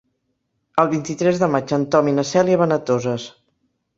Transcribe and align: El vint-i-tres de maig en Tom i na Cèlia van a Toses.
El 0.83 0.87
vint-i-tres 0.93 1.41
de 1.43 1.49
maig 1.57 1.75
en 1.77 1.85
Tom 1.95 2.11
i 2.11 2.15
na 2.21 2.25
Cèlia 2.31 2.61
van 2.65 2.75
a 2.79 2.79
Toses. 2.89 3.29